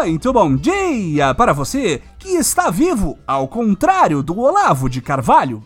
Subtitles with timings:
[0.00, 5.62] Muito bom dia para você que está vivo, ao contrário do Olavo de Carvalho.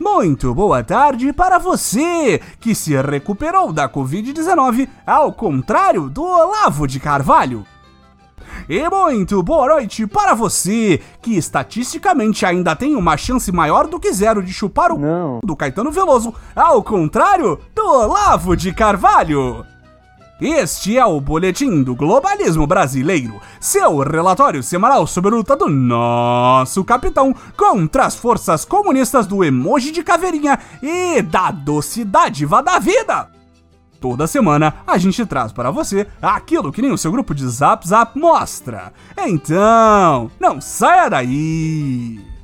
[0.00, 6.98] Muito boa tarde para você que se recuperou da Covid-19, ao contrário do Olavo de
[6.98, 7.66] Carvalho.
[8.66, 14.10] E muito boa noite para você que estatisticamente ainda tem uma chance maior do que
[14.10, 15.40] zero de chupar o Não.
[15.44, 19.66] do Caetano Veloso, ao contrário do Olavo de Carvalho.
[20.40, 26.84] Este é o Boletim do Globalismo Brasileiro, seu relatório semanal sobre a luta do nosso
[26.84, 33.28] capitão contra as forças comunistas do emoji de caveirinha e da doce dádiva da vida.
[34.00, 37.86] Toda semana a gente traz para você aquilo que nem o seu grupo de Zap
[37.88, 38.92] Zap mostra.
[39.16, 42.37] Então, não saia daí!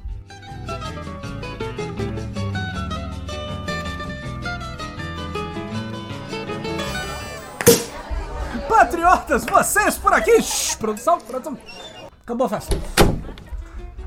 [9.50, 10.42] Vocês por aqui!
[10.42, 11.58] Shhh, produção, produção.
[12.22, 12.76] Acabou a festa.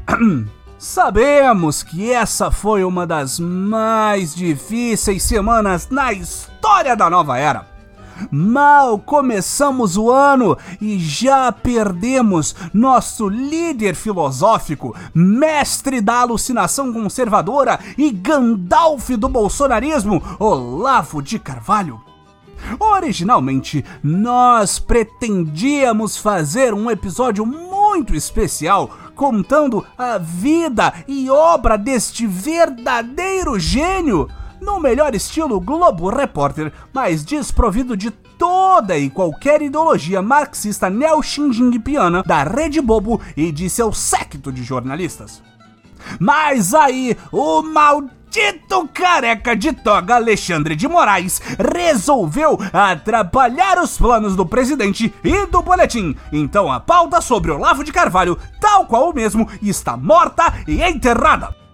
[0.79, 7.77] Sabemos que essa foi uma das mais difíceis semanas na história da nova era.
[8.31, 18.11] Mal começamos o ano e já perdemos nosso líder filosófico, mestre da alucinação conservadora e
[18.11, 22.06] Gandalf do bolsonarismo, Olavo de Carvalho.
[22.79, 33.59] Originalmente, nós pretendíamos fazer um episódio muito especial contando a vida e obra deste verdadeiro
[33.59, 34.29] gênio,
[34.61, 42.43] no melhor estilo Globo Repórter, mas desprovido de toda e qualquer ideologia marxista neo-xinjiang-piana da
[42.43, 45.41] Rede Bobo e de seu séquito de jornalistas.
[46.19, 48.17] Mas aí, o maldito
[49.17, 51.41] careca de toga Alexandre de Moraes
[51.73, 56.15] resolveu atrapalhar os planos do presidente e do boletim.
[56.31, 61.66] Então a pauta sobre Olavo de Carvalho, tal qual o mesmo, está morta e enterrada.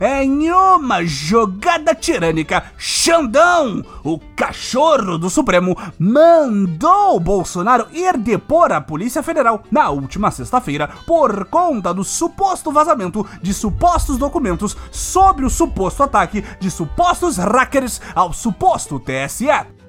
[0.00, 9.22] Em uma jogada tirânica, Xandão, o cachorro do Supremo, mandou Bolsonaro ir depor a Polícia
[9.22, 16.02] Federal na última sexta-feira por conta do suposto vazamento de supostos documentos sobre o suposto
[16.02, 19.81] ataque de supostos hackers ao suposto TSE.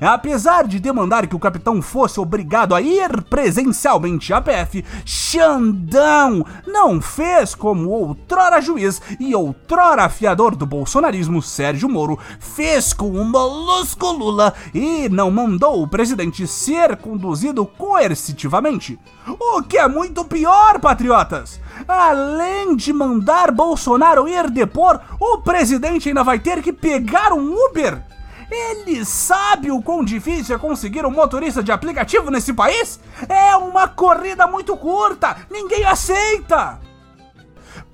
[0.00, 7.00] Apesar de demandar que o capitão fosse obrigado a ir presencialmente à PF, Xandão não
[7.00, 14.10] fez como outrora juiz e outrora afiador do bolsonarismo Sérgio Moro fez com o molusco
[14.10, 18.98] Lula e não mandou o presidente ser conduzido coercitivamente.
[19.26, 21.60] O que é muito pior, patriotas!
[21.86, 28.15] Além de mandar Bolsonaro ir depor, o presidente ainda vai ter que pegar um Uber.
[28.50, 33.00] Ele sabe o quão difícil é conseguir um motorista de aplicativo nesse país?
[33.28, 36.85] É uma corrida muito curta, ninguém aceita!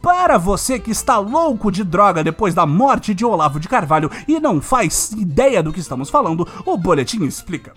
[0.02, 4.40] Para você que está louco de droga depois da morte de Olavo de Carvalho e
[4.40, 7.72] não faz ideia do que estamos falando, o boletim explica.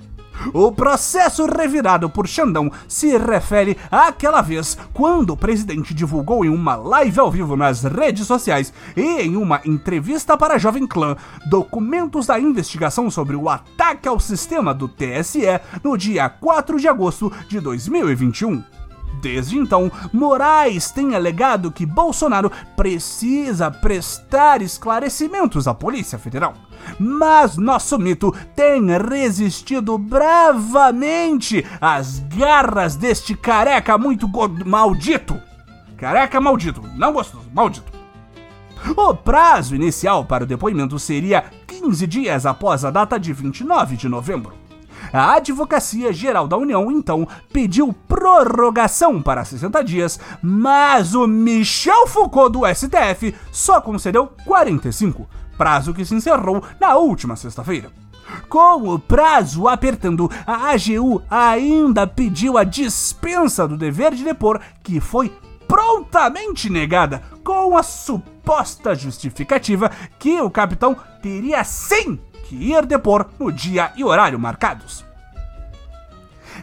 [0.51, 6.75] O processo revirado por Xandão se refere àquela vez quando o presidente divulgou em uma
[6.75, 11.15] live ao vivo nas redes sociais e em uma entrevista para a Jovem Clã
[11.45, 15.45] documentos da investigação sobre o ataque ao sistema do TSE
[15.83, 18.74] no dia 4 de agosto de 2021.
[19.25, 26.53] Desde então, Moraes tem alegado que Bolsonaro precisa prestar esclarecimentos à Polícia Federal.
[26.99, 34.29] Mas nosso mito tem resistido bravamente às garras deste careca muito
[34.63, 35.41] maldito.
[35.97, 37.91] Careca maldito, não gostoso, maldito.
[38.95, 44.07] O prazo inicial para o depoimento seria 15 dias após a data de 29 de
[44.07, 44.64] novembro.
[45.15, 52.51] A Advocacia Geral da União, então, pediu prorrogação para 60 dias, mas o Michel Foucault
[52.51, 55.25] do STF só concedeu 45,
[55.57, 57.89] prazo que se encerrou na última sexta-feira.
[58.49, 64.99] Com o prazo apertando, a AGU ainda pediu a dispensa do dever de depor, que
[64.99, 65.33] foi
[65.65, 69.89] prontamente negada, com a suposta justificativa
[70.19, 75.03] que o capitão teria sim que ir depor no dia e horário marcados.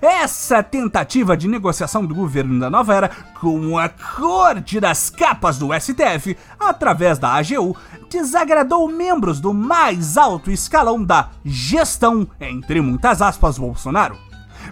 [0.00, 5.68] Essa tentativa de negociação do governo da nova era com a corte das capas do
[5.78, 7.76] STF, através da AGU,
[8.10, 14.16] desagradou membros do mais alto escalão da gestão, entre muitas aspas, Bolsonaro.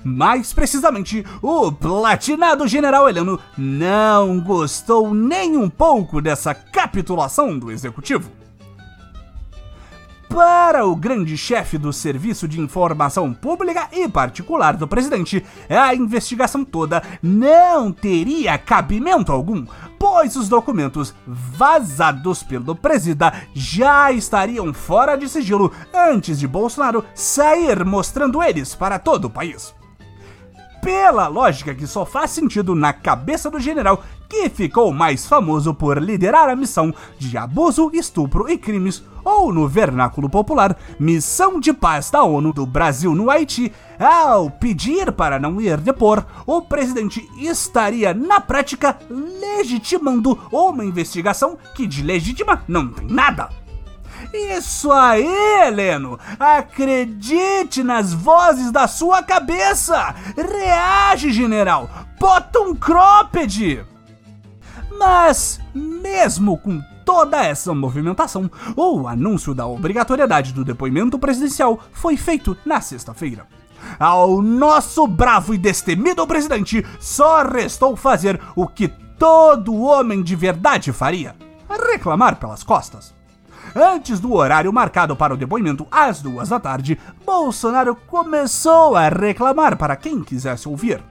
[0.02, 8.39] Mais precisamente, o platinado general Heleno não gostou nem um pouco dessa capitulação do executivo.
[10.30, 16.64] Para o grande chefe do Serviço de Informação Pública e Particular do presidente, a investigação
[16.64, 17.02] toda.
[17.20, 19.66] Não teria cabimento algum,
[19.98, 27.84] pois os documentos vazados pelo presida já estariam fora de sigilo antes de Bolsonaro sair
[27.84, 29.74] mostrando eles para todo o país.
[30.80, 36.00] Pela lógica que só faz sentido na cabeça do general que ficou mais famoso por
[36.00, 42.10] liderar a missão de abuso, estupro e crimes, ou no vernáculo popular, missão de paz
[42.10, 48.14] da ONU do Brasil no Haiti, ao pedir para não ir depor, o presidente estaria
[48.14, 53.50] na prática legitimando uma investigação que de legítima não tem nada.
[54.32, 55.26] Isso aí,
[55.66, 56.20] Heleno!
[56.38, 60.14] Acredite nas vozes da sua cabeça!
[60.36, 61.90] Reage, general!
[62.18, 63.84] Bota um cropped!
[65.00, 72.54] Mas, mesmo com toda essa movimentação, o anúncio da obrigatoriedade do depoimento presidencial foi feito
[72.66, 73.46] na sexta-feira.
[73.98, 78.88] Ao nosso bravo e destemido presidente só restou fazer o que
[79.18, 81.34] todo homem de verdade faria:
[81.90, 83.14] reclamar pelas costas.
[83.74, 89.78] Antes do horário marcado para o depoimento, às duas da tarde, Bolsonaro começou a reclamar
[89.78, 91.02] para quem quisesse ouvir.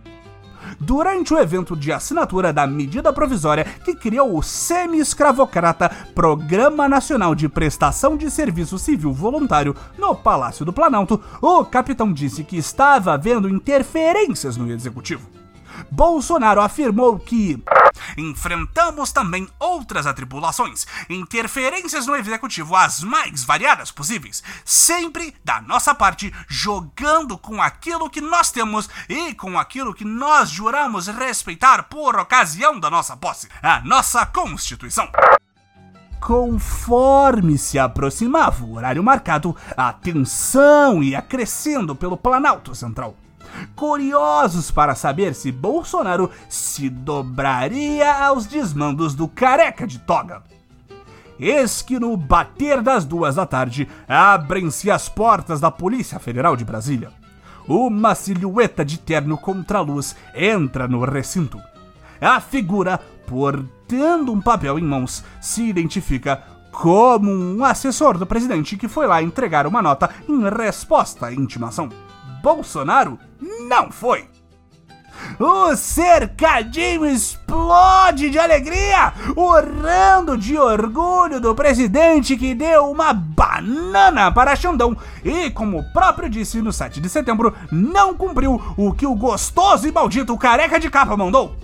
[0.79, 7.49] Durante o evento de assinatura da medida provisória que criou o semi-escravocrata Programa Nacional de
[7.49, 13.49] Prestação de Serviço Civil Voluntário no Palácio do Planalto, o capitão disse que estava havendo
[13.49, 15.27] interferências no executivo.
[15.91, 17.61] Bolsonaro afirmou que
[18.17, 26.33] enfrentamos também outras atribulações, interferências no executivo as mais variadas possíveis, sempre da nossa parte
[26.47, 32.79] jogando com aquilo que nós temos e com aquilo que nós juramos respeitar por ocasião
[32.79, 35.09] da nossa posse, a nossa Constituição.
[36.19, 43.15] Conforme se aproximava o horário marcado, a tensão ia crescendo pelo Planalto Central
[43.75, 50.43] curiosos para saber se Bolsonaro se dobraria aos desmandos do careca de toga.
[51.39, 56.65] Eis que no bater das duas da tarde abrem-se as portas da Polícia Federal de
[56.65, 57.11] Brasília.
[57.65, 61.61] Uma silhueta de terno contra luz entra no recinto.
[62.19, 68.87] A figura, portando um papel em mãos, se identifica como um assessor do presidente que
[68.87, 71.89] foi lá entregar uma nota em resposta à intimação.
[72.41, 73.19] Bolsonaro
[73.69, 74.27] não foi.
[75.39, 84.55] O cercadinho explode de alegria, urrando de orgulho do presidente que deu uma banana para
[84.55, 89.15] Xandão e, como o próprio disse no 7 de setembro, não cumpriu o que o
[89.15, 91.55] gostoso e maldito careca de capa mandou.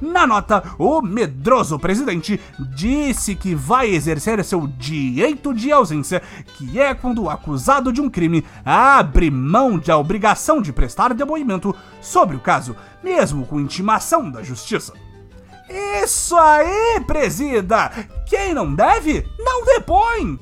[0.00, 2.40] Na nota, o medroso presidente
[2.74, 6.22] disse que vai exercer seu direito de ausência,
[6.56, 11.74] que é quando o acusado de um crime abre mão da obrigação de prestar depoimento
[12.00, 14.92] sobre o caso, mesmo com intimação da justiça.
[16.02, 17.90] Isso aí, presida!
[18.26, 20.38] Quem não deve, não depõe!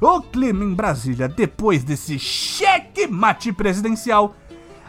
[0.00, 4.34] O clima em Brasília, depois desse cheque-mate presidencial,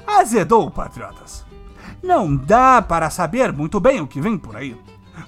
[0.08, 1.43] azedou, patriotas
[2.04, 4.76] não dá para saber muito bem o que vem por aí.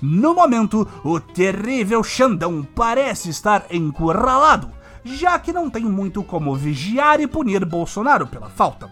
[0.02, 4.70] No momento, o terrível Xandão parece estar encurralado,
[5.04, 8.92] já que não tem muito como vigiar e punir Bolsonaro pela falta.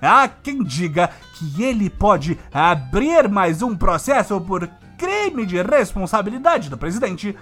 [0.00, 6.78] Há quem diga que ele pode abrir mais um processo por crime de responsabilidade do
[6.78, 7.36] presidente,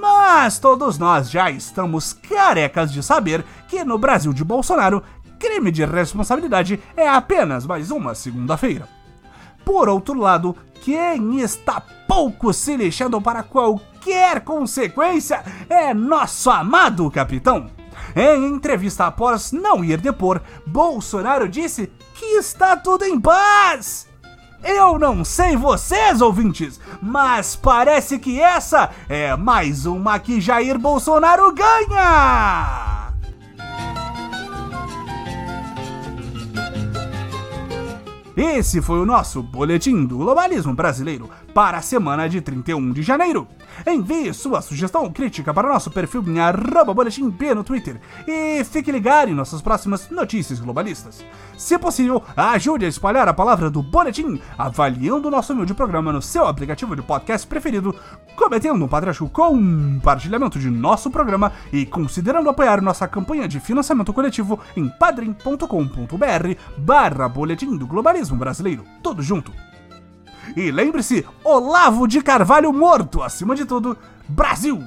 [0.00, 5.02] mas todos nós já estamos carecas de saber que no Brasil de Bolsonaro,
[5.38, 8.97] crime de responsabilidade é apenas mais uma segunda-feira.
[9.68, 17.70] Por outro lado, quem está pouco se lixando para qualquer consequência é nosso amado capitão.
[18.16, 24.08] Em entrevista após não ir depor, Bolsonaro disse que está tudo em paz.
[24.64, 31.52] Eu não sei vocês, ouvintes, mas parece que essa é mais uma que Jair Bolsonaro
[31.52, 32.97] ganha!
[38.40, 41.28] Esse foi o nosso Boletim do Globalismo Brasileiro
[41.58, 43.48] para a semana de 31 de janeiro.
[43.84, 48.62] Envie sua sugestão ou crítica para o nosso perfil em arroba boletim no Twitter e
[48.62, 51.24] fique ligado em nossas próximas notícias globalistas.
[51.56, 56.22] Se possível, ajude a espalhar a palavra do Boletim, avaliando o nosso humilde programa no
[56.22, 57.92] seu aplicativo de podcast preferido,
[58.36, 64.60] cometendo um padrasto compartilhamento de nosso programa e considerando apoiar nossa campanha de financiamento coletivo
[64.76, 68.84] em padrim.com.br barra Boletim do Globalismo Brasileiro.
[69.02, 69.52] Tudo junto.
[70.58, 73.96] E lembre-se, Olavo de Carvalho morto, acima de tudo,
[74.28, 74.82] Brasil,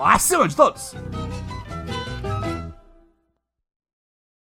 [0.00, 0.94] acima de todos!